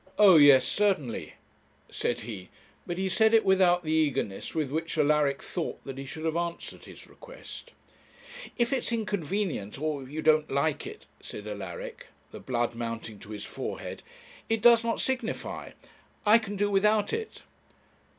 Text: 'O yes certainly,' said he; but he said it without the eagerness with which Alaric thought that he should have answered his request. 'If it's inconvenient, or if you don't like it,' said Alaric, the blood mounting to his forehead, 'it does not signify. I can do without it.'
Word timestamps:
'O 0.17 0.37
yes 0.37 0.65
certainly,' 0.67 1.35
said 1.91 2.21
he; 2.21 2.49
but 2.87 2.97
he 2.97 3.07
said 3.07 3.35
it 3.35 3.45
without 3.45 3.83
the 3.83 3.91
eagerness 3.91 4.55
with 4.55 4.71
which 4.71 4.97
Alaric 4.97 5.43
thought 5.43 5.79
that 5.83 5.99
he 5.99 6.05
should 6.05 6.25
have 6.25 6.35
answered 6.35 6.85
his 6.85 7.05
request. 7.05 7.73
'If 8.57 8.73
it's 8.73 8.91
inconvenient, 8.91 9.77
or 9.77 10.01
if 10.01 10.09
you 10.09 10.23
don't 10.23 10.49
like 10.49 10.87
it,' 10.87 11.05
said 11.21 11.45
Alaric, 11.45 12.07
the 12.31 12.39
blood 12.39 12.73
mounting 12.73 13.19
to 13.19 13.29
his 13.29 13.45
forehead, 13.45 14.01
'it 14.49 14.63
does 14.63 14.83
not 14.83 14.99
signify. 14.99 15.73
I 16.25 16.39
can 16.39 16.55
do 16.55 16.71
without 16.71 17.13
it.' 17.13 17.43